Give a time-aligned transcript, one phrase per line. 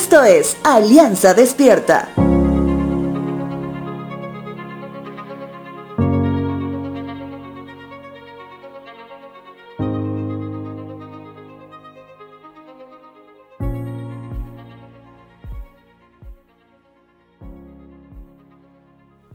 [0.00, 2.08] Esto es Alianza Despierta.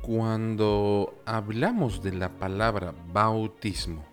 [0.02, 4.06] Cuando hablamos de la palabra bautismo,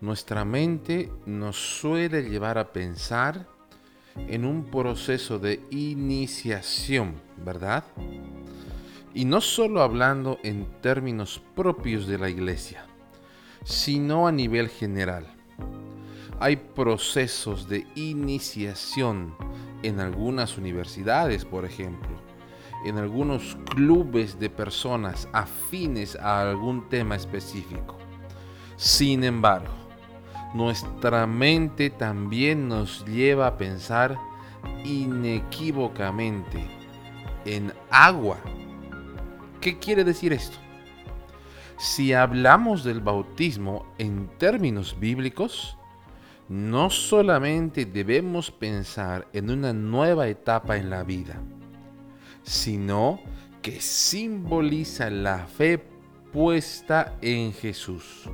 [0.00, 3.59] nuestra mente nos suele llevar a pensar
[4.16, 7.14] en un proceso de iniciación,
[7.44, 7.84] ¿verdad?
[9.14, 12.84] Y no solo hablando en términos propios de la iglesia,
[13.64, 15.26] sino a nivel general.
[16.38, 19.34] Hay procesos de iniciación
[19.82, 22.30] en algunas universidades, por ejemplo
[22.84, 27.96] en algunos clubes de personas afines a algún tema específico.
[28.76, 29.72] Sin embargo,
[30.54, 34.18] nuestra mente también nos lleva a pensar
[34.84, 36.66] inequívocamente
[37.44, 38.38] en agua.
[39.60, 40.58] ¿Qué quiere decir esto?
[41.78, 45.76] Si hablamos del bautismo en términos bíblicos,
[46.48, 51.40] no solamente debemos pensar en una nueva etapa en la vida,
[52.42, 53.20] sino
[53.62, 55.82] que simboliza la fe
[56.32, 58.28] puesta en Jesús.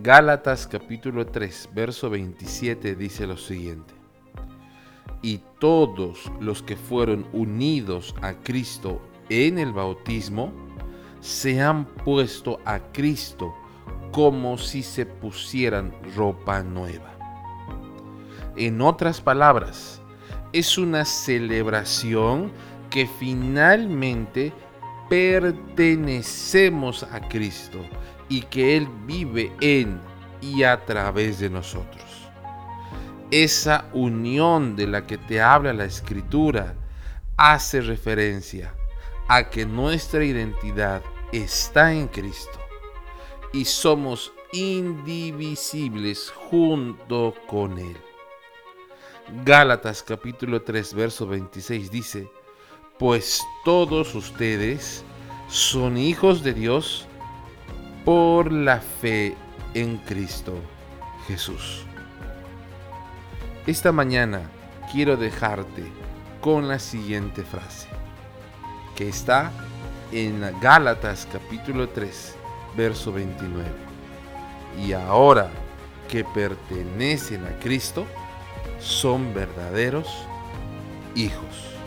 [0.00, 3.94] Gálatas capítulo 3, verso 27 dice lo siguiente.
[5.22, 10.52] Y todos los que fueron unidos a Cristo en el bautismo,
[11.20, 13.52] se han puesto a Cristo
[14.12, 17.12] como si se pusieran ropa nueva.
[18.56, 20.00] En otras palabras,
[20.52, 22.52] es una celebración
[22.88, 24.52] que finalmente
[25.08, 27.80] pertenecemos a Cristo
[28.28, 30.00] y que Él vive en
[30.40, 32.04] y a través de nosotros.
[33.30, 36.74] Esa unión de la que te habla la Escritura
[37.36, 38.74] hace referencia
[39.28, 42.58] a que nuestra identidad está en Cristo
[43.52, 47.96] y somos indivisibles junto con Él.
[49.44, 52.30] Gálatas capítulo 3 verso 26 dice,
[52.98, 55.04] pues todos ustedes
[55.48, 57.06] son hijos de Dios
[58.08, 59.36] por la fe
[59.74, 60.54] en Cristo
[61.26, 61.84] Jesús.
[63.66, 64.40] Esta mañana
[64.90, 65.92] quiero dejarte
[66.40, 67.86] con la siguiente frase,
[68.96, 69.52] que está
[70.10, 72.34] en Gálatas capítulo 3,
[72.78, 73.66] verso 29.
[74.82, 75.50] Y ahora
[76.08, 78.06] que pertenecen a Cristo,
[78.80, 80.08] son verdaderos
[81.14, 81.77] hijos.